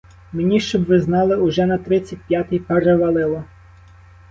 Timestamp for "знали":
1.01-1.35